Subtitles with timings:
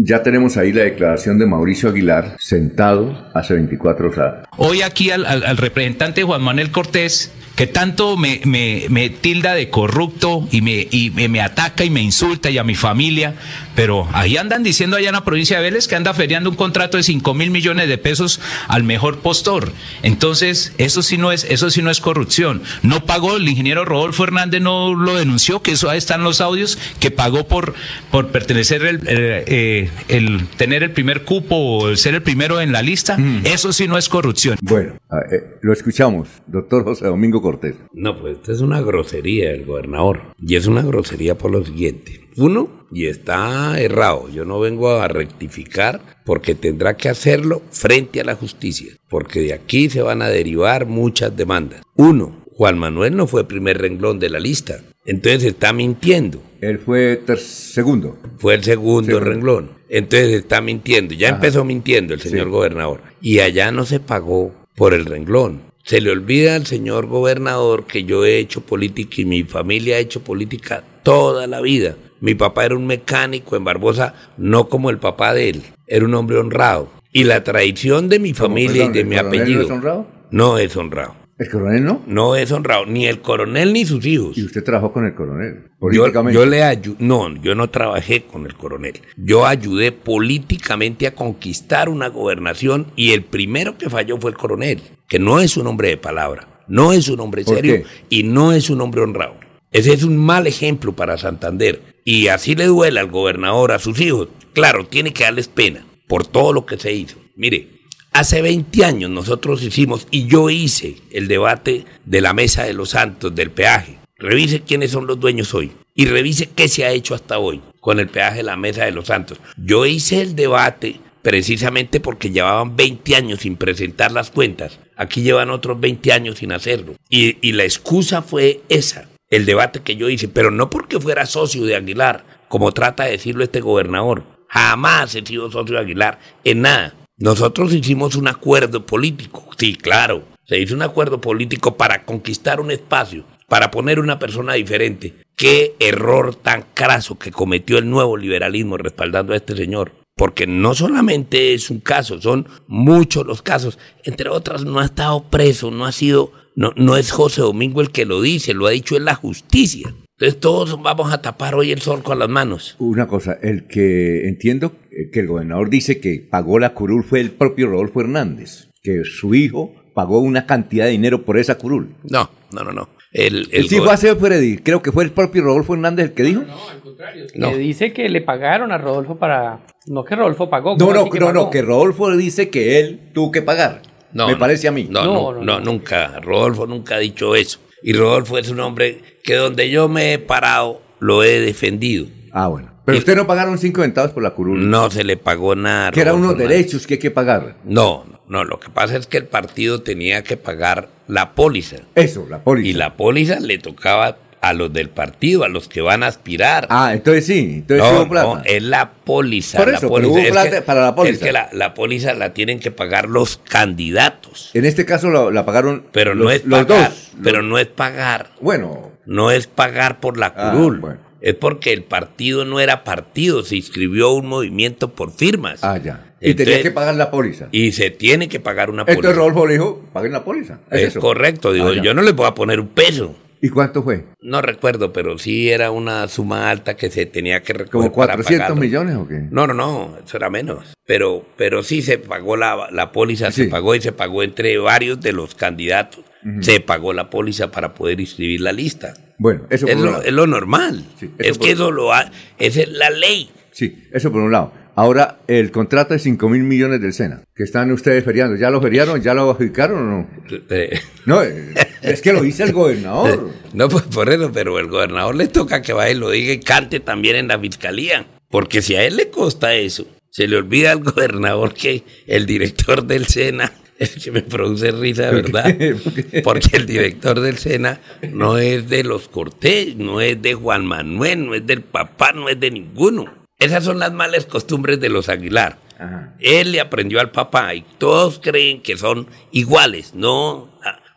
[0.00, 4.46] Ya tenemos ahí la declaración de Mauricio Aguilar, sentado hace 24 horas.
[4.56, 9.52] Hoy aquí al, al, al representante Juan Manuel Cortés que tanto me, me, me, tilda
[9.52, 13.34] de corrupto y, me, y me, me, ataca y me insulta y a mi familia,
[13.74, 16.98] pero ahí andan diciendo allá en la provincia de Vélez que anda feriando un contrato
[16.98, 19.72] de 5 mil millones de pesos al mejor postor.
[20.04, 22.62] Entonces, eso sí no es, eso sí no es corrupción.
[22.82, 26.78] No pagó, el ingeniero Rodolfo Hernández no lo denunció, que eso ahí están los audios,
[27.00, 27.74] que pagó por,
[28.12, 32.70] por pertenecer el, eh, el tener el primer cupo o el ser el primero en
[32.70, 33.18] la lista.
[33.18, 33.46] Mm.
[33.46, 34.58] Eso sí no es corrupción.
[34.62, 34.94] Bueno,
[35.32, 37.76] eh, lo escuchamos, doctor José Domingo Cortés.
[37.94, 40.20] No, pues esta es una grosería el gobernador.
[40.38, 42.28] Y es una grosería por lo siguiente.
[42.36, 48.24] Uno, y está errado, yo no vengo a rectificar porque tendrá que hacerlo frente a
[48.24, 51.80] la justicia, porque de aquí se van a derivar muchas demandas.
[51.96, 56.42] Uno, Juan Manuel no fue primer renglón de la lista, entonces está mintiendo.
[56.60, 58.18] Él fue segundo.
[58.36, 59.70] Fue el segundo, segundo, renglón.
[59.88, 61.14] Entonces está mintiendo.
[61.14, 61.36] Ya Ajá.
[61.36, 62.50] empezó mintiendo el señor sí.
[62.50, 63.00] gobernador.
[63.22, 65.67] Y allá no se pagó por el renglón.
[65.84, 70.00] Se le olvida al señor gobernador que yo he hecho política y mi familia ha
[70.00, 71.96] hecho política toda la vida.
[72.20, 75.62] Mi papá era un mecánico en Barbosa, no como el papá de él.
[75.86, 76.90] Era un hombre honrado.
[77.12, 79.60] Y la tradición de mi familia y de mi apellido.
[79.60, 80.06] ¿No es honrado?
[80.30, 81.17] No es honrado.
[81.38, 82.02] ¿El coronel no?
[82.06, 84.36] No es honrado, ni el coronel ni sus hijos.
[84.36, 85.70] ¿Y usted trabajó con el coronel?
[85.92, 89.00] Yo, yo le ayudé, no, yo no trabajé con el coronel.
[89.16, 94.80] Yo ayudé políticamente a conquistar una gobernación y el primero que falló fue el coronel,
[95.06, 98.68] que no es un hombre de palabra, no es un hombre serio y no es
[98.68, 99.36] un hombre honrado.
[99.70, 101.80] Ese es un mal ejemplo para Santander.
[102.04, 104.28] Y así le duele al gobernador, a sus hijos.
[104.54, 107.18] Claro, tiene que darles pena por todo lo que se hizo.
[107.36, 107.77] Mire,
[108.18, 112.90] Hace 20 años nosotros hicimos y yo hice el debate de la Mesa de los
[112.90, 114.00] Santos, del peaje.
[114.16, 118.00] Revise quiénes son los dueños hoy y revise qué se ha hecho hasta hoy con
[118.00, 119.38] el peaje de la Mesa de los Santos.
[119.56, 124.80] Yo hice el debate precisamente porque llevaban 20 años sin presentar las cuentas.
[124.96, 126.96] Aquí llevan otros 20 años sin hacerlo.
[127.08, 131.24] Y, y la excusa fue esa, el debate que yo hice, pero no porque fuera
[131.24, 134.24] socio de Aguilar, como trata de decirlo este gobernador.
[134.48, 136.94] Jamás he sido socio de Aguilar, en nada.
[137.20, 142.70] Nosotros hicimos un acuerdo político, sí, claro, se hizo un acuerdo político para conquistar un
[142.70, 145.14] espacio, para poner una persona diferente.
[145.34, 149.92] Qué error tan craso que cometió el nuevo liberalismo respaldando a este señor.
[150.14, 153.80] Porque no solamente es un caso, son muchos los casos.
[154.04, 157.90] Entre otras, no ha estado preso, no ha sido, no, no es José Domingo el
[157.90, 159.92] que lo dice, lo ha dicho en la justicia.
[160.20, 162.74] Entonces todos vamos a tapar hoy el sol con las manos.
[162.80, 164.72] Una cosa, el que entiendo
[165.12, 169.36] que el gobernador dice que pagó la curul fue el propio Rodolfo Hernández, que su
[169.36, 171.94] hijo pagó una cantidad de dinero por esa curul.
[172.02, 172.88] No, no, no, no.
[173.12, 176.24] El, el, sí fue a Freddy, creo que fue el propio Rodolfo Hernández el que
[176.24, 176.40] dijo.
[176.40, 177.26] No, no al contrario.
[177.36, 177.50] No.
[177.52, 179.60] Le dice que le pagaron a Rodolfo para...
[179.86, 180.76] No que Rodolfo pagó.
[180.76, 183.82] No, no, no, no, que Rodolfo dice que él tuvo que pagar.
[184.12, 184.88] No, me parece a mí.
[184.90, 186.18] No no, no, no, nunca.
[186.18, 187.60] Rodolfo nunca ha dicho eso.
[187.82, 192.06] Y Rodolfo es un hombre que donde yo me he parado lo he defendido.
[192.32, 192.72] Ah, bueno.
[192.84, 194.70] Pero usted no pagaron cinco centavos por la curul.
[194.70, 195.90] No se le pagó nada.
[195.90, 197.56] Que eran unos derechos que hay que pagar.
[197.64, 201.76] No, no, lo que pasa es que el partido tenía que pagar la póliza.
[201.94, 202.68] Eso, la póliza.
[202.68, 206.66] Y la póliza le tocaba a los del partido, a los que van a aspirar.
[206.70, 208.26] Ah, entonces sí, entonces no, hubo plata.
[208.26, 209.58] No, es la póliza.
[209.58, 210.00] Por eso, la póliza.
[210.00, 211.14] Pero hubo es plata que, para la póliza.
[211.14, 214.50] Es que la, la, póliza la tienen que pagar los candidatos.
[214.54, 217.10] En este caso la, la pagaron pero los, no es los pagar, dos.
[217.22, 218.30] Pero no es pagar.
[218.40, 218.92] Bueno.
[219.06, 220.76] No es pagar por la curul.
[220.76, 220.98] Ah, bueno.
[221.20, 225.64] Es porque el partido no era partido, se inscribió un movimiento por firmas.
[225.64, 226.04] Ah, ya.
[226.20, 227.48] Y Entonces, tenía que pagar la póliza.
[227.52, 228.98] Y se tiene que pagar una póliza.
[228.98, 230.60] Entonces Rodolfo le dijo, paguen la póliza.
[230.70, 231.00] Es, Es, eso.
[231.00, 233.16] correcto, digo, Ah, yo no le voy a poner un peso.
[233.40, 234.04] ¿Y cuánto fue?
[234.20, 238.14] No recuerdo, pero sí era una suma alta que se tenía que recoger ¿Como para
[238.14, 238.60] 400 pagarlo.
[238.60, 239.26] millones o qué?
[239.30, 240.74] No, no, no, eso era menos.
[240.86, 243.44] Pero, pero sí se pagó la, la póliza, Sí.
[243.44, 246.04] se pagó y se pagó entre varios de los candidatos.
[246.40, 248.92] Se pagó la póliza para poder inscribir la lista.
[249.18, 250.02] Bueno, eso por Es un lo, lado.
[250.04, 250.84] es lo normal.
[250.98, 253.30] Sí, es que eso lo ha, esa es la ley.
[253.52, 254.52] Sí, eso por un lado.
[254.74, 258.36] Ahora, el contrato de 5 mil millones del SENA, que están ustedes feriando.
[258.36, 259.00] ¿Ya lo feriaron?
[259.00, 260.08] ¿Ya lo adjudicaron o no?
[260.50, 261.52] Eh, No, eh,
[261.82, 263.30] es que lo dice el gobernador.
[263.54, 266.38] No, pues por eso, pero el gobernador le toca que vaya y lo diga y
[266.38, 268.06] cante también en la fiscalía.
[268.30, 272.84] Porque si a él le costa eso, se le olvida al gobernador que el director
[272.84, 275.56] del SENA, es que me produce risa, verdad.
[276.24, 277.80] Porque el director del SENA
[278.12, 282.28] no es de los Cortés, no es de Juan Manuel, no es del papá, no
[282.28, 283.12] es de ninguno.
[283.38, 285.58] Esas son las malas costumbres de los Aguilar.
[285.78, 286.14] Ajá.
[286.18, 289.94] Él le aprendió al papá y todos creen que son iguales.
[289.94, 290.48] No,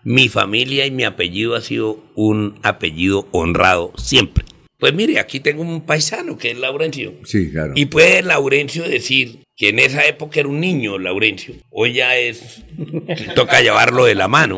[0.03, 4.45] mi familia y mi apellido ha sido un apellido honrado siempre.
[4.81, 7.13] Pues mire, aquí tengo un paisano que es Laurencio.
[7.23, 7.73] Sí, claro.
[7.75, 11.53] Y puede Laurencio decir que en esa época era un niño, Laurencio.
[11.69, 12.63] Hoy ya es.
[13.35, 14.57] toca llevarlo de la mano.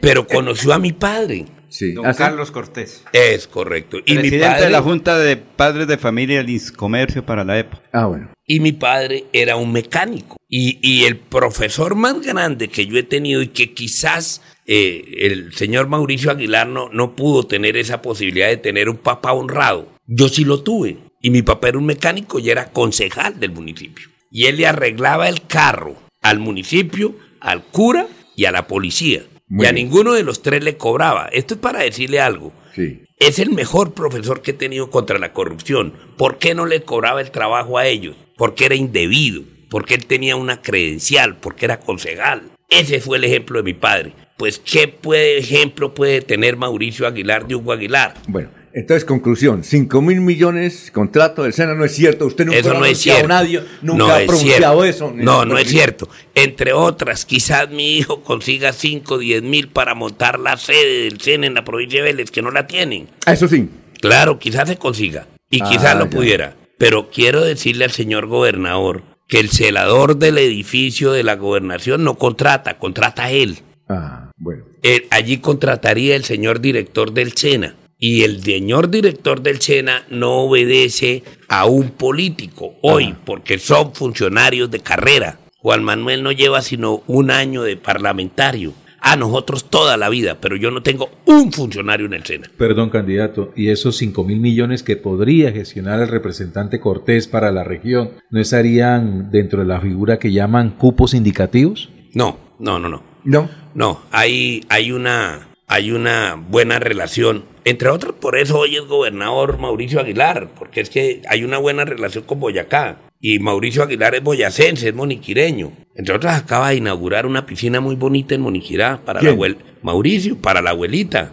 [0.00, 1.46] Pero conoció a mi padre.
[1.68, 1.92] Sí.
[1.92, 2.14] Don ¿Ah?
[2.14, 3.02] Carlos Cortés.
[3.12, 3.98] Es correcto.
[4.06, 7.58] Y mi, Presidente padre, de la Junta de Padres de Familia del Comercio para la
[7.58, 7.82] época.
[7.92, 8.30] Ah, bueno.
[8.46, 10.35] y mi padre era un mecánico.
[10.48, 15.52] Y, y el profesor más grande que yo he tenido y que quizás eh, el
[15.52, 19.88] señor Mauricio Aguilar no, no pudo tener esa posibilidad de tener un papá honrado.
[20.06, 20.98] Yo sí lo tuve.
[21.22, 24.08] Y mi papá era un mecánico y era concejal del municipio.
[24.30, 28.06] Y él le arreglaba el carro al municipio, al cura
[28.36, 29.24] y a la policía.
[29.48, 29.86] Muy y a bien.
[29.86, 31.28] ninguno de los tres le cobraba.
[31.32, 32.52] Esto es para decirle algo.
[32.74, 33.02] Sí.
[33.18, 35.94] Es el mejor profesor que he tenido contra la corrupción.
[36.16, 38.14] ¿Por qué no le cobraba el trabajo a ellos?
[38.36, 42.42] Porque era indebido, porque él tenía una credencial, porque era concejal.
[42.68, 44.12] Ese fue el ejemplo de mi padre.
[44.36, 48.14] Pues, ¿qué puede, ejemplo puede tener Mauricio Aguilar de Hugo Aguilar?
[48.28, 49.64] Bueno, entonces, conclusión.
[49.64, 52.26] 5 mil millones contrato del SENA no es cierto.
[52.26, 53.28] Usted nunca Eso lo ha no es cierto.
[53.28, 54.84] nadie, nunca No ha es pronunciado cierto.
[54.84, 55.12] eso.
[55.16, 56.10] No, no es cierto.
[56.34, 61.46] Entre otras, quizás mi hijo consiga 5, 10 mil para montar la sede del SENA
[61.46, 63.08] en la provincia de Vélez, que no la tienen.
[63.24, 63.70] Ah, Eso sí.
[64.02, 66.10] Claro, quizás se consiga y Ah, quizás lo ya.
[66.10, 66.56] pudiera.
[66.76, 72.14] Pero quiero decirle al señor gobernador que el celador del edificio de la gobernación no
[72.16, 73.58] contrata, contrata él.
[73.88, 74.64] Ah, bueno.
[74.82, 77.74] Él- allí contrataría el señor director del SENA.
[77.98, 84.70] Y el señor director del SENA no obedece a un político hoy, porque son funcionarios
[84.70, 85.38] de carrera.
[85.56, 88.74] Juan Manuel no lleva sino un año de parlamentario.
[89.08, 92.50] A nosotros toda la vida, pero yo no tengo un funcionario en el SENA.
[92.58, 97.62] Perdón, candidato, ¿y esos 5 mil millones que podría gestionar el representante Cortés para la
[97.62, 101.88] región no estarían dentro de la figura que llaman cupos indicativos?
[102.14, 103.02] No, no, no, no.
[103.22, 103.48] No.
[103.74, 107.44] No, hay, hay, una, hay una buena relación.
[107.64, 111.84] Entre otras, por eso hoy es gobernador Mauricio Aguilar, porque es que hay una buena
[111.84, 113.05] relación con Boyacá.
[113.20, 115.72] Y Mauricio Aguilar es boyacense, es moniquireño.
[115.94, 119.56] Entre otras, acaba de inaugurar una piscina muy bonita en Moniquirá para la abuela.
[119.82, 121.32] Mauricio, para la abuelita.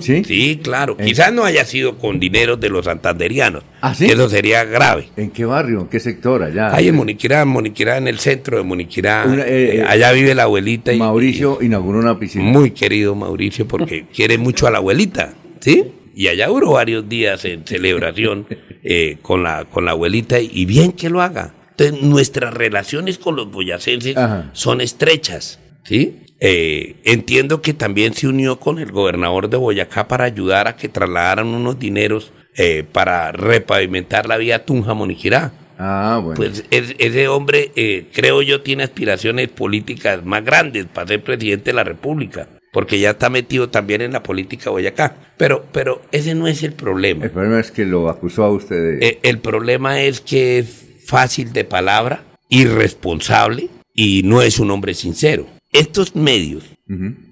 [0.00, 0.22] ¿Sí?
[0.22, 0.94] Sí, claro.
[0.98, 3.64] ¿En- Quizás no haya sido con dinero de los santanderianos.
[3.80, 4.04] ¿Ah, sí?
[4.06, 5.08] Eso sería grave.
[5.16, 5.80] ¿En qué barrio?
[5.80, 6.42] ¿En qué sector?
[6.42, 6.74] Allá.
[6.74, 9.24] Ahí en Moniquirá, Moniquirá en el centro de Moniquirá.
[9.26, 10.92] Una, eh, eh, allá vive la abuelita.
[10.92, 12.44] y- Mauricio inauguró una piscina.
[12.44, 15.84] muy querido Mauricio porque quiere mucho a la abuelita, ¿sí?
[16.18, 18.44] Y allá duró varios días en celebración
[18.82, 21.54] eh, con, la, con la abuelita y bien que lo haga.
[21.70, 24.50] Entonces, nuestras relaciones con los boyacenses Ajá.
[24.52, 26.24] son estrechas, ¿sí?
[26.40, 30.88] Eh, entiendo que también se unió con el gobernador de Boyacá para ayudar a que
[30.88, 35.52] trasladaran unos dineros eh, para repavimentar la vía Tunja-Moniquirá.
[35.78, 36.34] Ah, bueno.
[36.36, 41.66] Pues es- ese hombre, eh, creo yo, tiene aspiraciones políticas más grandes para ser presidente
[41.70, 42.48] de la República,
[42.78, 45.16] porque ya está metido también en la política Boyacá.
[45.36, 47.24] Pero, pero ese no es el problema.
[47.24, 49.04] el problema es que lo acusó a usted de...
[49.04, 54.94] Eh, el problema es que es fácil de palabra, irresponsable y no es un hombre
[54.94, 55.44] sincero.
[55.72, 56.62] Estos medios,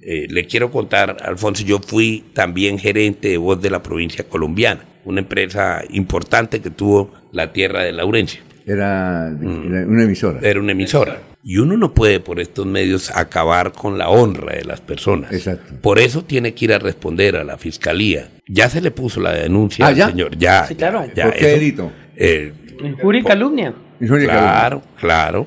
[0.02, 4.84] eh, le quiero contar, Alfonso, yo fui también gerente de voz de la provincia colombiana,
[5.04, 8.43] una empresa importante que tuvo la tierra de Laurencio.
[8.66, 10.40] Era, era una emisora.
[10.43, 11.20] era una emisora.
[11.48, 15.32] Y uno no puede por estos medios acabar con la honra de las personas.
[15.32, 15.75] Exacto.
[15.81, 18.31] Por eso tiene que ir a responder a la fiscalía.
[18.48, 20.06] Ya se le puso la denuncia Ah, al ¿ya?
[20.08, 20.37] señor.
[20.37, 20.66] Ya.
[20.66, 21.06] Sí, ya, claro.
[21.14, 21.93] ya, ¿Por qué eso- delito?
[22.16, 22.52] eh,
[22.82, 23.75] Injuria y calumnia.
[24.00, 24.50] Injuria y calumnia.
[24.52, 25.46] claro, claro.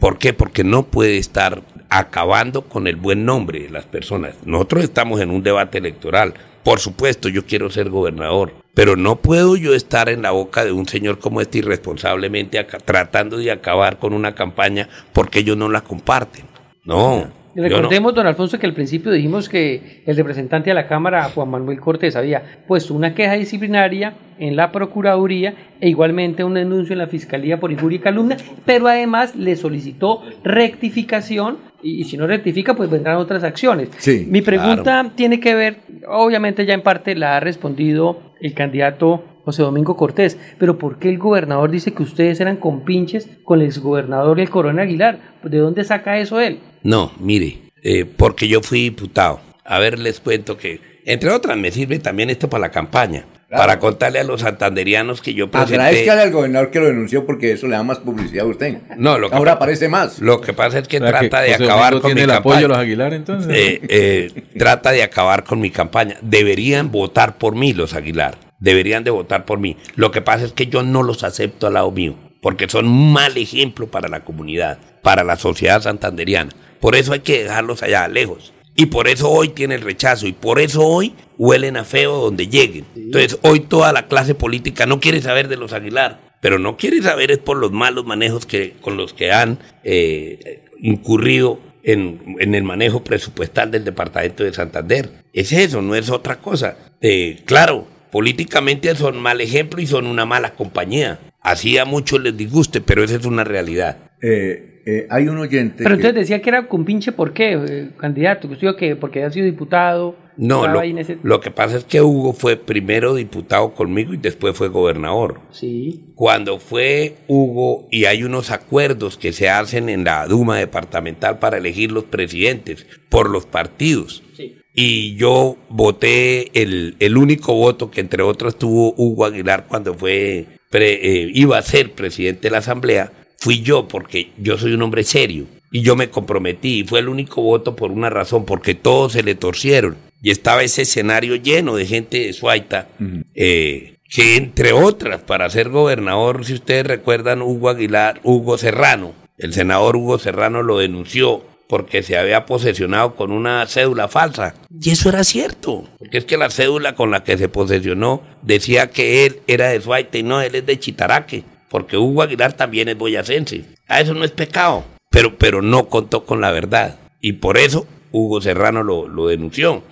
[0.00, 0.32] ¿Por qué?
[0.32, 4.34] Porque no puede estar acabando con el buen nombre de las personas.
[4.44, 6.34] Nosotros estamos en un debate electoral.
[6.64, 10.70] Por supuesto, yo quiero ser gobernador, pero no puedo yo estar en la boca de
[10.70, 15.68] un señor como este irresponsablemente aca- tratando de acabar con una campaña porque ellos no
[15.68, 16.44] la comparten.
[16.84, 17.26] No.
[17.56, 21.80] Recordemos, don Alfonso, que al principio dijimos que el representante a la Cámara, Juan Manuel
[21.80, 27.08] Cortés, había puesto una queja disciplinaria en la Procuraduría e igualmente un denuncio en la
[27.08, 32.74] Fiscalía por injuria y calumnia, pero además le solicitó rectificación y, y si no rectifica,
[32.74, 33.88] pues vendrán otras acciones.
[33.98, 39.24] Sí, Mi pregunta tiene que ver, obviamente ya en parte la ha respondido el candidato
[39.44, 43.66] José Domingo Cortés, pero ¿por qué el gobernador dice que ustedes eran compinches con el
[43.66, 45.20] exgobernador y el coronel Aguilar?
[45.42, 46.60] ¿De dónde saca eso él?
[46.82, 49.40] No, mire, eh, porque yo fui diputado.
[49.64, 53.24] A ver, les cuento que, entre otras, me sirve también esto para la campaña.
[53.48, 53.62] Claro.
[53.62, 55.76] Para contarle a los santanderianos que yo presenté.
[55.76, 58.76] Agradezcale al gobernador que lo denunció porque eso le da más publicidad a usted.
[58.98, 60.18] No, lo que Ahora pa- aparece más.
[60.18, 62.30] Lo que pasa es que O sea, trata que de acabar con mi tiene el
[62.30, 62.82] apoyo de los campaña.
[62.82, 63.50] Aguilar, entonces.
[63.56, 66.16] Eh, eh, trata de acabar con mi campaña.
[66.20, 68.36] Deberían votar por mí los Aguilar.
[68.58, 69.78] Deberían de votar por mí.
[69.94, 73.14] Lo que pasa es que yo no los acepto al lado mío, porque son un
[73.14, 76.50] mal ejemplo para la comunidad, para la sociedad santanderiana.
[76.80, 78.52] Por eso hay que dejarlos allá lejos.
[78.74, 82.48] Y por eso hoy tiene el rechazo y por eso hoy huelen a feo donde
[82.48, 82.84] lleguen.
[82.94, 87.00] Entonces hoy toda la clase política no quiere saber de los Aguilar, pero no quiere
[87.00, 92.54] saber es por los malos manejos que, con los que han eh, incurrido en, en
[92.54, 95.10] el manejo presupuestal del departamento de Santander.
[95.32, 96.76] Es eso, no es otra cosa.
[97.00, 101.20] Eh, claro, políticamente son mal ejemplo y son una mala compañía.
[101.40, 104.07] Así a muchos les disguste, pero esa es una realidad.
[104.22, 105.84] Eh, eh, hay un oyente.
[105.84, 108.76] Pero que- entonces decía que era con pinche por qué, eh, candidato, que usted dijo
[108.78, 110.16] que porque había sido diputado.
[110.36, 114.14] No, lo, ahí en ese- lo que pasa es que Hugo fue primero diputado conmigo
[114.14, 115.40] y después fue gobernador.
[115.50, 116.04] Sí.
[116.14, 121.58] Cuando fue Hugo, y hay unos acuerdos que se hacen en la Duma departamental para
[121.58, 124.22] elegir los presidentes por los partidos.
[124.36, 124.54] Sí.
[124.74, 130.46] Y yo voté el, el único voto que entre otros tuvo Hugo Aguilar cuando fue
[130.70, 134.82] pre- eh, iba a ser presidente de la Asamblea, fui yo porque yo soy un
[134.82, 135.46] hombre serio.
[135.70, 139.22] Y yo me comprometí y fue el único voto por una razón, porque todos se
[139.22, 139.96] le torcieron.
[140.22, 142.88] Y estaba ese escenario lleno de gente de Suaita,
[143.34, 149.52] eh, que entre otras, para ser gobernador, si ustedes recuerdan, Hugo Aguilar, Hugo Serrano, el
[149.52, 154.54] senador Hugo Serrano lo denunció porque se había posesionado con una cédula falsa.
[154.80, 158.90] Y eso era cierto, porque es que la cédula con la que se posesionó decía
[158.90, 162.88] que él era de Suaita y no, él es de Chitaraque, porque Hugo Aguilar también
[162.88, 163.64] es boyacense.
[163.86, 166.98] A eso no es pecado, pero, pero no contó con la verdad.
[167.20, 169.82] Y por eso Hugo Serrano lo, lo denunció.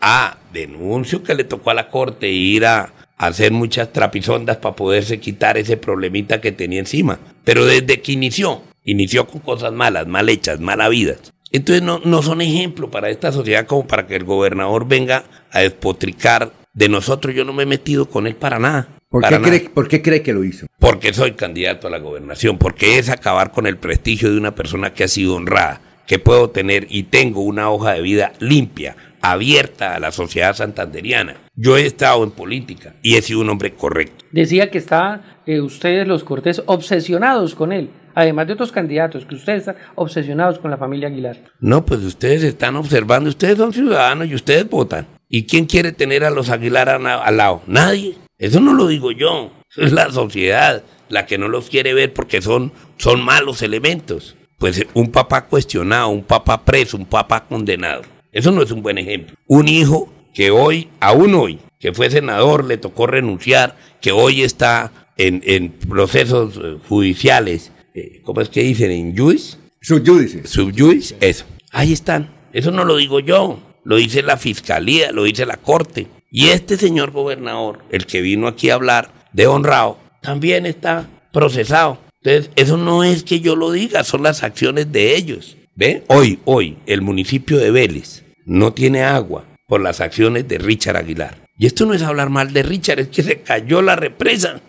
[0.00, 5.20] Ah, denuncio que le tocó a la corte ir a, hacer muchas trapisondas para poderse
[5.20, 7.18] quitar ese problemita que tenía encima.
[7.44, 11.32] Pero desde que inició, inició con cosas malas, mal hechas, mal habidas.
[11.52, 15.60] Entonces no, no son ejemplo para esta sociedad como para que el gobernador venga a
[15.60, 17.34] despotricar de nosotros.
[17.34, 18.88] Yo no me he metido con él para nada.
[19.08, 20.66] ¿Por, qué cree, ¿Por qué cree que lo hizo?
[20.80, 24.92] Porque soy candidato a la gobernación, porque es acabar con el prestigio de una persona
[24.92, 29.94] que ha sido honrada, que puedo tener y tengo una hoja de vida limpia, abierta
[29.94, 31.36] a la sociedad santanderiana.
[31.54, 34.24] Yo he estado en política y he sido un hombre correcto.
[34.32, 37.90] Decía que estaban eh, ustedes, los Cortés, obsesionados con él.
[38.14, 41.36] Además de otros candidatos, que ustedes están obsesionados con la familia Aguilar.
[41.60, 45.06] No, pues ustedes están observando, ustedes son ciudadanos y ustedes votan.
[45.28, 47.62] ¿Y quién quiere tener a los Aguilar al lado?
[47.66, 48.14] Nadie.
[48.38, 49.52] Eso no lo digo yo.
[49.76, 54.36] Es la sociedad la que no los quiere ver porque son, son malos elementos.
[54.58, 58.02] Pues eh, un papá cuestionado, un papá preso, un papá condenado.
[58.32, 59.36] Eso no es un buen ejemplo.
[59.46, 64.92] Un hijo que hoy, aún hoy, que fue senador, le tocó renunciar, que hoy está
[65.16, 68.90] en, en procesos eh, judiciales, eh, ¿cómo es que dicen?
[68.90, 69.56] ¿En juice?
[69.80, 70.46] Subyúdice.
[70.46, 71.44] Subjuice, eso.
[71.70, 72.34] Ahí están.
[72.52, 76.06] Eso no lo digo yo, lo dice la fiscalía, lo dice la corte.
[76.38, 81.96] Y este señor gobernador, el que vino aquí a hablar de honrado, también está procesado.
[82.22, 85.56] Entonces, eso no es que yo lo diga, son las acciones de ellos.
[85.76, 86.04] ¿Ve?
[86.08, 91.38] Hoy, hoy, el municipio de Vélez no tiene agua por las acciones de Richard Aguilar.
[91.56, 94.60] Y esto no es hablar mal de Richard, es que se cayó la represa.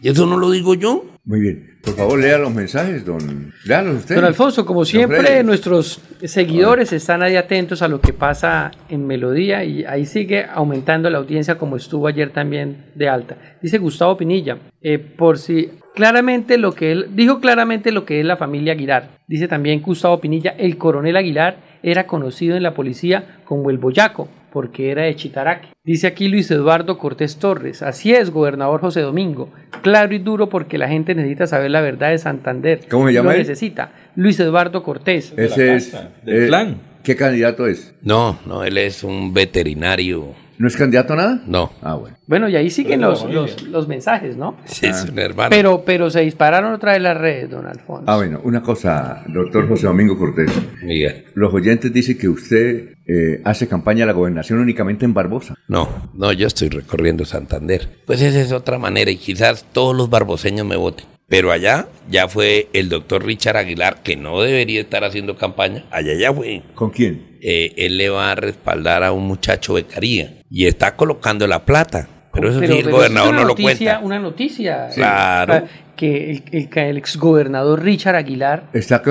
[0.00, 1.04] Y eso no lo digo yo.
[1.24, 1.78] Muy bien.
[1.84, 3.52] Por favor, lea los mensajes, don.
[3.64, 4.16] Léalos usted.
[4.16, 9.62] Don Alfonso, como siempre, nuestros seguidores están ahí atentos a lo que pasa en Melodía
[9.64, 13.36] y ahí sigue aumentando la audiencia como estuvo ayer también de alta.
[13.60, 18.26] Dice Gustavo Pinilla, eh, por si claramente lo que él dijo claramente lo que es
[18.26, 19.10] la familia Aguilar.
[19.28, 24.28] Dice también Gustavo Pinilla, el coronel Aguilar era conocido en la policía como el Boyaco
[24.52, 25.68] porque era de Chitaraque.
[25.84, 29.50] Dice aquí Luis Eduardo Cortés Torres, así es, gobernador José Domingo,
[29.82, 32.80] claro y duro porque la gente necesita saber la verdad de Santander.
[32.90, 33.38] ¿Cómo se llama Lo él?
[33.38, 33.92] necesita.
[34.14, 35.32] Luis Eduardo Cortés.
[35.36, 35.92] Ese es.
[36.24, 36.76] del eh, plan.
[37.02, 37.94] ¿Qué candidato es?
[38.02, 40.34] No, no, él es un veterinario.
[40.58, 41.42] ¿No es candidato a nada?
[41.46, 42.16] No, Ah, bueno.
[42.26, 44.56] Bueno, y ahí siguen los, los, los mensajes, ¿no?
[44.64, 45.50] sí, es un hermano.
[45.50, 48.04] Pero, pero se dispararon otra vez las redes, don Alfonso.
[48.06, 48.40] Ah, bueno.
[48.44, 50.50] Una cosa, doctor José Domingo Cortés.
[50.82, 51.26] Miguel.
[51.34, 55.54] Los oyentes dicen que usted eh, hace campaña a la gobernación únicamente en Barbosa.
[55.68, 57.88] No, no, yo estoy recorriendo Santander.
[58.06, 61.06] Pues esa es otra manera y quizás todos los barboseños me voten.
[61.28, 65.84] Pero allá ya fue el doctor Richard Aguilar, que no debería estar haciendo campaña.
[65.90, 66.62] Allá ya fue.
[66.74, 67.38] ¿Con quién?
[67.40, 72.08] Eh, él le va a respaldar a un muchacho becaría y está colocando la plata.
[72.32, 73.98] Pero eso sí, el pero gobernador no lo noticia, cuenta.
[74.00, 74.88] Una noticia.
[74.94, 75.66] Claro.
[75.96, 79.02] Que el, el, que el exgobernador Richard Aguilar ¿Está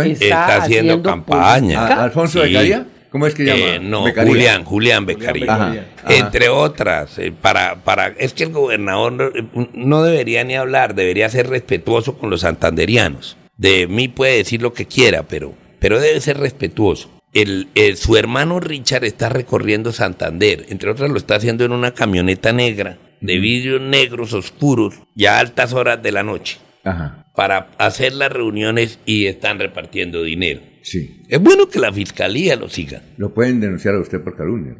[0.58, 2.04] haciendo campaña.
[2.04, 2.50] ¿Alfonso Sí.
[2.50, 2.86] Becaría?
[3.12, 3.60] ¿Cómo es que llama?
[3.60, 4.32] Eh, no, Becaría.
[4.32, 5.06] Julián, Julián
[5.50, 5.76] ajá.
[6.08, 10.96] Entre otras, eh, para, para, es que el gobernador no, eh, no debería ni hablar,
[10.96, 13.36] debería ser respetuoso con los santanderianos.
[13.58, 17.12] De mí puede decir lo que quiera, pero, pero debe ser respetuoso.
[17.34, 21.94] El, el- su hermano Richard está recorriendo Santander, entre otras lo está haciendo en una
[21.94, 27.26] camioneta negra, de vidrios negros oscuros, ya a altas horas de la noche Ajá.
[27.36, 30.62] para hacer las reuniones y están repartiendo dinero.
[30.84, 31.22] Sí.
[31.28, 33.02] Es bueno que la fiscalía lo siga.
[33.18, 34.76] Lo pueden denunciar a usted por calumnia.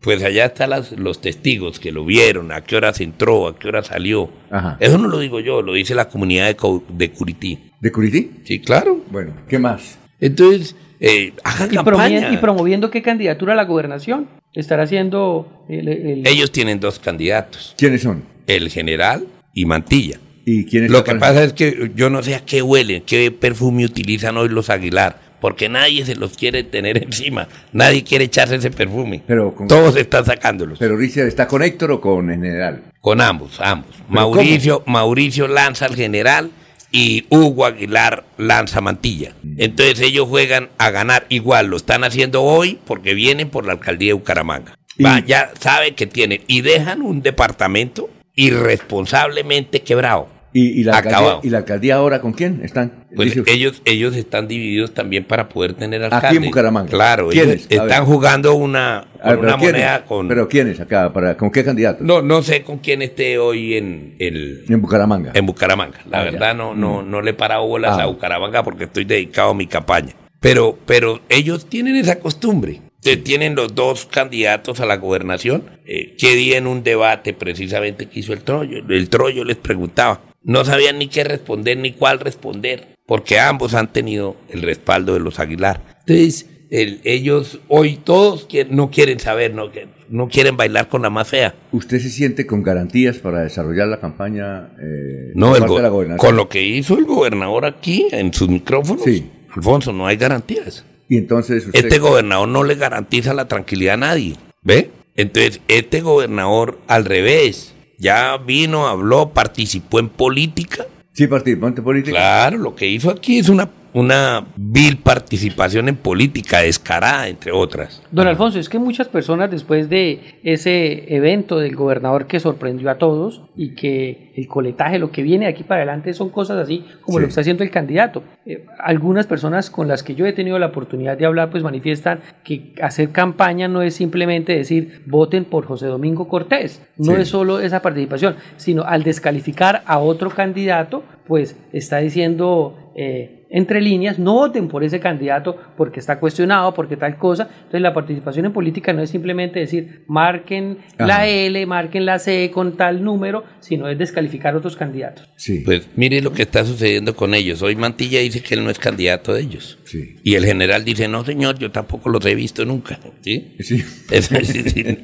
[0.00, 3.68] Pues allá están las- los testigos que lo vieron, a qué horas entró, a qué
[3.68, 4.30] hora salió.
[4.50, 4.76] Ajá.
[4.78, 7.58] Eso no lo digo yo, lo dice la comunidad de, de Curití.
[7.80, 8.30] ¿De Curití?
[8.44, 9.00] Sí, claro.
[9.10, 9.98] Bueno, ¿qué más?
[10.20, 12.32] Entonces, eh, hagan Y, campaña.
[12.32, 17.74] y promoviendo qué candidatura a la gobernación estará haciendo el, el- Ellos tienen dos candidatos,
[17.76, 18.22] ¿Quiénes son?
[18.46, 20.18] el general y Mantilla.
[20.44, 23.30] ¿Y quiénes Lo está que pasa es que yo no sé a qué huelen, qué
[23.30, 28.56] perfume utilizan hoy los Aguilar, porque nadie se los quiere tener encima, nadie quiere echarse
[28.56, 29.22] ese perfume.
[29.26, 30.78] Pero con- Todos están sacándolos.
[30.78, 32.82] Pero Richard, ¿está con Héctor o con el general?
[33.00, 33.94] Con ambos, ambos.
[34.08, 36.50] Mauricio, Mauricio lanza al general
[36.90, 39.34] y Hugo Aguilar lanza Mantilla.
[39.56, 44.08] Entonces ellos juegan a ganar igual, lo están haciendo hoy porque vienen por la alcaldía
[44.08, 44.74] de Bucaramanga.
[44.96, 50.28] Y- Va, ya saben que tienen y dejan un departamento irresponsablemente quebrado.
[50.58, 51.38] ¿Y, y la, alcaldía.
[51.42, 53.04] ¿Y la alcaldía ahora con quién están?
[53.14, 56.36] Pues ellos, ellos están divididos también para poder tener Aquí alcalde.
[56.38, 56.88] en Bucaramanga.
[56.90, 60.28] Claro, ellos están jugando una, ver, una moneda con...
[60.28, 61.12] ¿Pero quiénes acá?
[61.12, 62.02] Para, ¿Con qué candidato?
[62.02, 64.64] no, no sé con quién esté hoy en el...
[64.68, 65.32] En Bucaramanga.
[65.34, 65.98] En Bucaramanga.
[66.10, 66.30] La Ah, ya.
[66.32, 68.02] verdad no, no, no le he parado bolas Ah.
[68.02, 70.14] a Bucaramanga porque estoy dedicado a mi campaña.
[70.40, 72.82] Pero, pero ellos tienen esa costumbre.
[73.24, 75.64] Tienen los dos candidatos a la gobernación.
[75.86, 78.78] Eh, ¿Qué día en un debate precisamente que hizo el Troyo?
[78.86, 80.20] El Troyo les preguntaba.
[80.42, 82.86] No sabían ni qué responder ni cuál responder.
[83.06, 85.82] Porque ambos han tenido el respaldo de los Aguilar.
[86.00, 91.28] Entonces, el- ellos hoy todos quieren- no quieren saber, no, quieren bailar con la más
[91.28, 91.54] fea.
[91.72, 96.36] ¿Usted se siente con garantías para desarrollar la campaña eh, No, el de la con
[96.36, 99.30] lo que hizo el gobernador aquí en sus micrófonos, Sí.
[99.54, 100.84] Alfonso, no hay garantías.
[101.08, 101.78] Y entonces usted...
[101.86, 104.90] Este gobernador no le garantiza la tranquilidad a nadie, ¿ve?
[105.16, 110.86] Entonces, este gobernador al revés, ya vino, habló, participó en política.
[111.12, 112.16] ¿Sí participante político?
[112.16, 118.02] Claro, lo que hizo aquí es una, una vil participación en política, descarada, entre otras.
[118.10, 122.98] Don Alfonso, es que muchas personas después de ese evento del gobernador que sorprendió a
[122.98, 126.84] todos y que el coletaje, lo que viene de aquí para adelante son cosas así
[127.00, 127.22] como Sí.
[127.22, 128.22] lo que está haciendo el candidato.
[128.46, 132.20] Eh, algunas personas con las que yo he tenido la oportunidad de hablar pues manifiestan
[132.44, 137.22] que hacer campaña no es simplemente decir voten por José Domingo Cortés, no Sí.
[137.22, 142.76] es solo esa participación, sino al descalificar a otro candidato pues está diciendo...
[142.94, 147.48] eh, entre líneas, no voten por ese candidato porque está cuestionado, porque tal cosa.
[147.58, 151.06] Entonces la participación en política no es simplemente decir marquen Ajá.
[151.06, 155.28] la L, marquen la C con tal número, sino es descalificar otros candidatos.
[155.36, 157.62] Sí, Pues mire lo que está sucediendo con ellos.
[157.62, 159.78] Hoy Mantilla dice que él no es candidato de ellos.
[159.84, 160.16] sí.
[160.22, 162.98] Y el general dice, no señor, yo tampoco los he visto nunca.
[163.22, 163.54] ¿Sí?
[163.60, 163.82] Sí.
[164.10, 164.30] Es-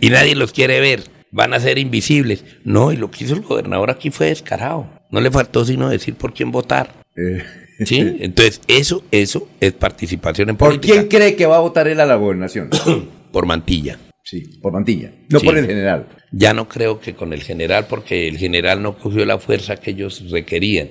[0.00, 1.00] y nadie los quiere ver.
[1.30, 2.44] Van a ser invisibles.
[2.64, 4.88] No, y lo que hizo el gobernador aquí fue descarado.
[5.10, 6.90] No le faltó sino decir por quién votar.
[7.16, 7.42] Eh,
[7.84, 8.16] ¿Sí?
[8.20, 10.94] Entonces, eso, eso es participación en ¿Por política.
[10.94, 12.70] quién cree que va a votar él a la gobernación?
[13.32, 13.98] Por Mantilla.
[14.26, 15.44] Sí, por Mantilla, no Sí.
[15.44, 16.06] por el general.
[16.32, 19.90] Ya no creo que con el general, porque el general no cogió la fuerza que
[19.90, 20.88] ellos requerían.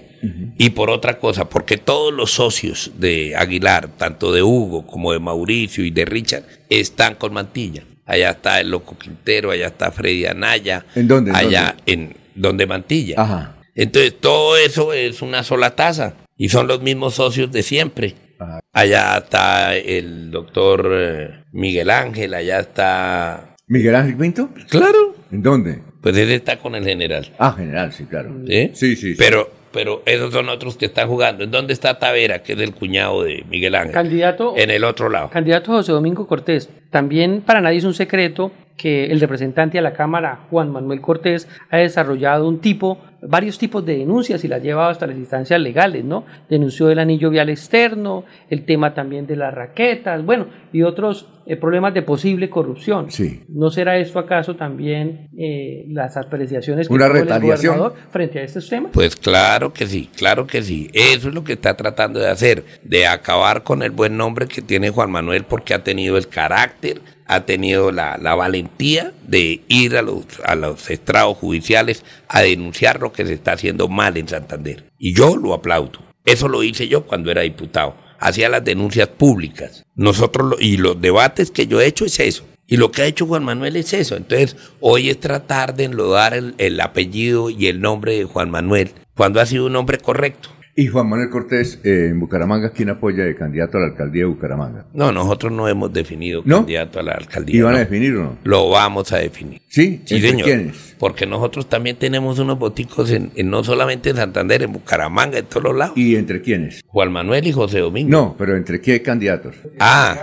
[0.60, 5.19] Y por otra cosa, porque todos los socios de Aguilar, tanto de Hugo como de
[5.19, 7.84] Mauricio y de Richard, están con Mantilla.
[8.06, 10.86] Allá está el Loco Quintero, allá está Freddy Anaya.
[10.93, 13.15] ¿En dónde, en Allá en donde Mantilla.
[13.17, 13.56] Ajá.
[13.74, 16.13] Entonces, todo eso es una sola taza.
[16.38, 18.15] Y son los mismos socios de siempre.
[18.39, 18.60] Ajá.
[18.74, 23.56] Allá está el doctor eh, Miguel Ángel, allá está...
[23.67, 24.50] ¿Miguel Ángel Pinto?
[24.69, 25.15] Claro.
[25.32, 25.80] ¿En dónde?
[26.02, 27.32] Pues él está con el general.
[27.39, 28.32] Ah, general, sí, claro.
[28.46, 28.72] ¿sí?
[28.74, 29.15] Sí, sí, sí.
[29.17, 31.43] Pero, pero esos son otros que están jugando.
[31.46, 33.93] ¿En dónde está Tavera, que es el cuñado de Miguel Ángel?
[33.93, 35.30] Candidato, En el otro lado.
[35.30, 36.69] candidato José Domingo Cortés.
[36.89, 41.47] También para nadie es un secreto que el representante a la Cámara, Juan Manuel Cortés,
[41.69, 45.59] ha desarrollado un tipo, varios tipos de denuncias y las ha llevado hasta las instancias
[45.59, 46.25] legales, ¿no?
[46.49, 51.57] Denunció el anillo vial externo, el tema también de las raquetas, bueno, y otros eh,
[51.57, 53.12] problemas de posible corrupción.
[53.12, 53.43] Sí.
[53.49, 58.43] ¿No será esto acaso también eh, las apreciaciones que Una tuvo el gobernador frente a
[58.43, 58.91] estos temas?
[58.93, 60.89] Pues claro que sí, claro que sí.
[60.93, 64.62] Eso es lo que está tratando de hacer, de acabar con el buen nombre que
[64.62, 69.97] tiene Juan Manuel porque ha tenido el carácter, ha tenido la, la valentía de ir
[69.97, 74.27] a los, a los estrados judiciales a denunciar lo que se está haciendo mal en
[74.27, 74.86] Santander.
[74.97, 75.99] Y yo lo aplaudo.
[76.25, 77.95] Eso lo hice yo cuando era diputado.
[78.19, 79.83] Hacía las denuncias públicas.
[79.95, 82.45] Nosotros, lo- y los debates que yo he hecho es eso.
[82.65, 84.15] Y lo que ha hecho Juan Manuel es eso.
[84.15, 88.91] Entonces, hoy es tratar de enlodar el, el apellido y el nombre de Juan Manuel
[89.15, 90.49] cuando ha sido un hombre correcto.
[90.75, 94.25] Y Juan Manuel Cortés, eh, en Bucaramanga, ¿quién apoya de candidato a la alcaldía de
[94.29, 94.86] Bucaramanga?
[94.93, 96.57] No, nosotros no hemos definido ¿No?
[96.57, 97.55] candidato a la alcaldía.
[97.57, 97.83] ¿Y van a no.
[97.83, 98.38] definir o no?
[98.43, 99.62] Lo vamos a definir.
[99.67, 100.01] ¿Sí?
[100.05, 100.43] Sí, ¿Entre señor.
[100.47, 100.95] quiénes?
[100.97, 105.45] Porque nosotros también tenemos unos boticos en, en no solamente en Santander, en Bucaramanga, en
[105.45, 105.95] todos los lados.
[105.95, 106.81] ¿Y entre quiénes?
[106.88, 108.09] Juan Manuel y José Domingo.
[108.09, 109.55] No, pero ¿entre qué candidatos?
[109.79, 110.17] Ah,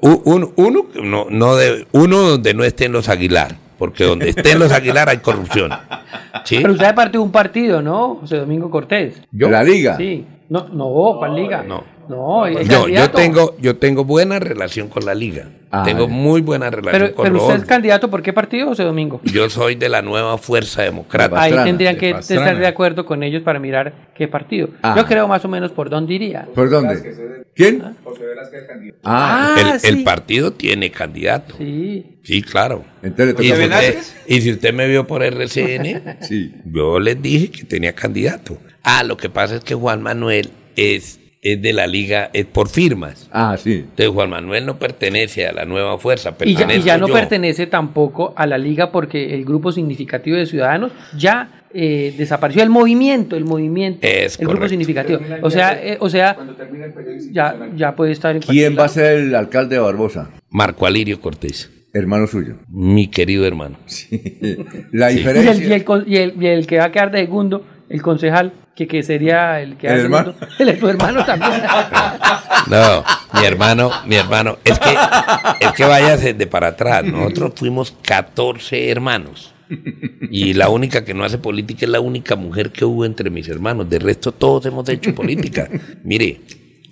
[0.00, 4.70] un- uno, no, no de, uno donde no estén los Aguilar, porque donde estén los
[4.70, 5.72] Aguilar hay corrupción.
[6.44, 6.58] ¿Sí?
[6.58, 8.14] Pero usted es parte de un partido, ¿no?
[8.20, 9.20] José Domingo Cortés.
[9.32, 9.96] ¿La Liga?
[9.96, 10.24] Sí.
[10.50, 11.64] No, no, ¿cuál liga?
[11.64, 11.82] No.
[12.08, 13.16] No, Yo, yo candidato.
[13.18, 15.48] tengo, yo tengo buena relación con la liga.
[15.70, 18.82] Ah, tengo muy buena relación Pero, con pero usted es candidato, ¿por qué partido, José
[18.82, 19.20] Domingo?
[19.24, 21.40] Yo soy de la nueva fuerza democrática.
[21.40, 22.42] Ahí Pastrana, tendrían que Pastrana.
[22.42, 24.68] estar de acuerdo con ellos para mirar qué partido.
[24.82, 24.94] Ah.
[24.96, 26.46] Yo creo más o menos por dónde iría.
[26.54, 27.46] ¿Por dónde?
[27.54, 27.82] ¿Quién?
[29.04, 30.02] Ah, el, Ah, el sí.
[30.04, 31.54] partido tiene candidato.
[31.56, 32.42] Sí, Sí.
[32.42, 32.84] claro.
[33.02, 36.52] entonces Y si, usted, y si usted me vio por RCN, Sí.
[36.66, 38.58] yo les dije que tenía candidato.
[38.82, 42.68] Ah, lo que pasa es que Juan Manuel es, es de la liga, es por
[42.68, 43.28] firmas.
[43.32, 43.72] Ah, sí.
[43.80, 47.08] Entonces Juan Manuel no pertenece a la nueva fuerza, Y ya, y pertenezco ya no
[47.08, 47.14] yo.
[47.14, 52.70] pertenece tampoco a la liga porque el grupo significativo de ciudadanos ya eh, desapareció el
[52.70, 55.18] movimiento, el movimiento, Es el grupo significativo.
[55.42, 56.36] O sea, eh, o sea,
[57.32, 60.30] ya, ya puede estar en ¿Quién va a ser el alcalde de Barbosa?
[60.50, 62.56] Marco Alirio Cortés, Hermano suyo.
[62.68, 63.78] mi querido hermano.
[64.92, 65.18] La Sí.
[65.18, 65.66] Y el, diferencia.
[65.66, 68.86] y, el, y el- y el que va a quedar de segundo, el concejal, que,
[68.86, 70.34] que sería el que ¿El hace hermano?
[70.58, 71.62] el, tu hermano también.
[72.68, 73.04] No,
[73.38, 74.94] mi hermano, mi hermano, es que,
[75.60, 77.04] es que váyase de para atrás.
[77.04, 79.54] Nosotros fuimos 14 hermanos.
[80.30, 83.48] Y la única que no hace política es la única mujer que hubo entre mis
[83.48, 83.88] hermanos.
[83.88, 85.68] De resto, todos hemos hecho política.
[86.04, 86.40] Mire,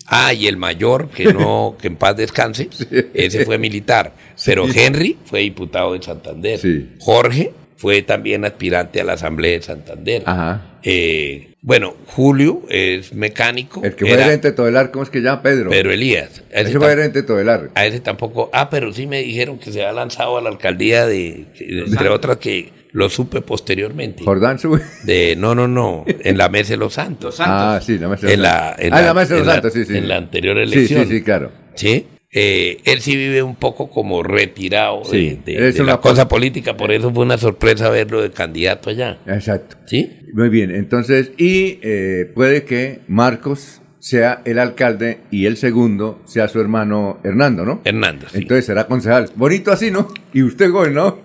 [0.06, 2.68] ah, y el mayor, que no, que en paz descanse,
[3.14, 4.14] ese fue militar.
[4.44, 6.58] Pero Henry fue diputado de Santander.
[6.58, 6.90] Sí.
[7.00, 10.22] Jorge fue también aspirante a la Asamblea de Santander.
[10.26, 10.78] Ajá.
[10.82, 13.83] Eh, bueno, Julio es mecánico.
[13.85, 15.42] El que fue era gerente de Todelar, ¿cómo es que llama?
[15.42, 15.70] Pedro.
[15.70, 16.42] Pedro Elías.
[16.55, 17.70] A ese Ese fue gerente de Todelar.
[17.75, 18.49] a ese tampoco.
[18.53, 22.38] Ah, pero sí me dijeron que se ha lanzado a la alcaldía de, entre otras
[22.38, 24.25] que lo supe posteriormente.
[24.25, 24.81] Jordán sube.
[25.05, 27.37] De no, no, no, en la mesa de los Santos.
[27.38, 28.85] Ah, sí, la mesa de En los la, Santos.
[28.87, 29.96] en ah, la- la mesa de los en la- Santos, sí, sí.
[29.99, 31.07] En la anterior Sí, elección.
[31.07, 31.53] sí, sí, claro.
[31.75, 32.07] Sí.
[32.32, 36.00] Eh, él sí vive un poco como retirado Sí, de, de- es de una la
[36.00, 39.18] cosa política, por eso fue una sorpresa verlo de candidato allá.
[39.26, 39.76] Exacto.
[39.86, 40.16] ¿Sí?
[40.32, 46.46] Muy bien, entonces, y eh, puede que Marcos sea el alcalde y el segundo sea
[46.46, 47.80] su hermano Hernando, ¿no?
[47.84, 48.26] Hernando.
[48.30, 48.38] sí.
[48.38, 49.28] Entonces será concejal.
[49.34, 50.06] Bonito así, ¿no?
[50.32, 51.18] Y usted gobernó.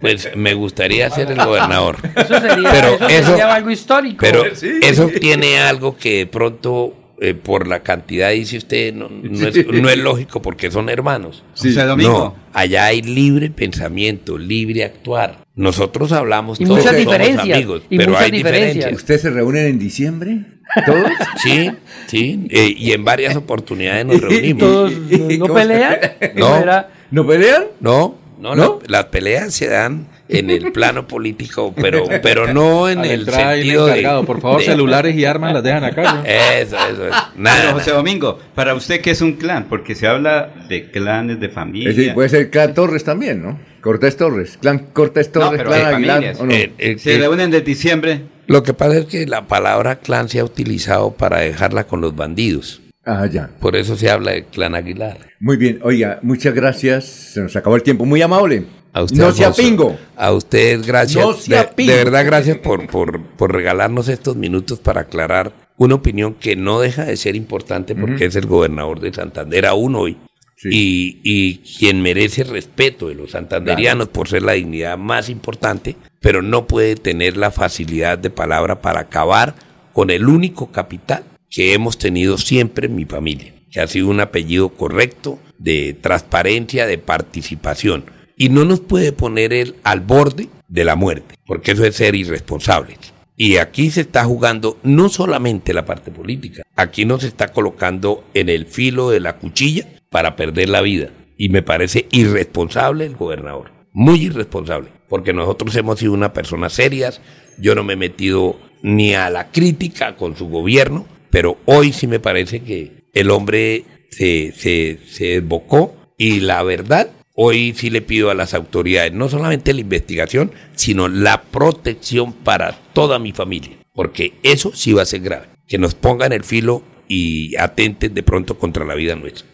[0.00, 1.96] Pues me gustaría ser el gobernador.
[2.16, 4.16] Eso sería, Pero eso eso- sería algo histórico.
[4.20, 9.46] Pero eso tiene algo que de pronto, eh, por la cantidad, dice usted, no, no
[9.48, 11.44] es, no es lógico porque son hermanos.
[11.54, 12.34] José Domingo.
[12.34, 15.44] No, allá hay libre pensamiento, libre actuar.
[15.54, 18.74] Nosotros hablamos Y todos muchas somos diferencias, amigos, y pero muchas hay diferencias.
[18.74, 19.02] diferencias.
[19.02, 20.38] ¿Ustedes se reúnen en diciembre?
[20.86, 21.10] ¿Todos?
[21.42, 21.70] Sí,
[22.06, 24.60] sí, eh, y en varias oportunidades nos reunimos.
[24.60, 25.98] Todos no, no ¿Cómo pelean.
[26.36, 26.64] No.
[27.10, 27.64] ¿No pelean?
[27.80, 28.78] No, no, ¿No?
[28.80, 33.86] Las, las peleas se dan en el plano político, pero, pero no en el sentido
[33.86, 34.02] de.
[34.26, 36.14] Por favor, de- celulares y armas las dejan acá.
[36.14, 36.24] ¿no?
[36.24, 37.16] Eso, eso, eso.
[37.36, 37.72] Nada, Pero.
[37.74, 39.66] José Domingo, para usted, ¿qué es un clan?
[39.68, 41.90] Porque se habla de clanes, de familia.
[41.90, 43.58] Es decir, puede ser clan Torres también, ¿no?
[43.80, 44.58] Cortés Torres.
[44.60, 46.14] Clan Cortés No, Torres, pero clan de Aguilar.
[46.16, 46.40] familias.
[46.40, 46.52] ¿o no?
[46.52, 48.22] Eh, eh, Se eh, reúnen de diciembre.
[48.46, 52.14] Lo que pasa es que la palabra clan se ha utilizado para dejarla con los
[52.16, 52.82] bandidos.
[53.06, 53.48] Ah, ya.
[53.60, 55.18] Por eso se habla de clan Aguilar.
[55.40, 55.78] Muy bien.
[55.82, 57.04] Oiga, muchas gracias.
[57.06, 58.04] Se nos acabó el tiempo.
[58.04, 58.64] Muy amable.
[58.92, 59.46] A usted, no Alfonso.
[59.46, 59.98] apingo.
[60.16, 61.24] A usted, gracias.
[61.24, 61.92] No se de, apingo.
[61.92, 66.80] de verdad, gracias por, por, por regalarnos estos minutos para aclarar una opinión que no
[66.80, 70.18] deja de ser importante porque es el gobernador de Santander aún hoy.
[70.56, 70.68] Sí.
[70.70, 76.42] Y, y quien merece respeto de los santanderianos por ser la dignidad más importante, pero
[76.42, 79.54] no puede tener la facilidad de palabra para acabar
[79.94, 84.20] con el único capital que hemos tenido siempre en mi familia, que ha sido un
[84.20, 88.04] apellido correcto, de transparencia, de participación.
[88.40, 92.14] Y no nos puede poner él al borde de la muerte, porque eso es ser
[92.14, 92.96] irresponsable.
[93.36, 98.48] Y aquí se está jugando no solamente la parte política, aquí nos está colocando en
[98.48, 101.10] el filo de la cuchilla para perder la vida.
[101.36, 107.20] Y me parece irresponsable el gobernador, muy irresponsable, porque nosotros hemos sido una personas serias,
[107.58, 112.06] yo no me he metido ni a la crítica con su gobierno, pero hoy sí
[112.06, 117.10] me parece que el hombre se, se, se desbocó y la verdad,
[117.42, 122.72] hoy sí le pido a las autoridades no solamente la investigación, sino la protección para
[122.92, 126.82] toda mi familia, porque eso sí va a ser grave, que nos pongan el filo
[127.08, 129.46] y atenten de pronto contra la vida nuestra.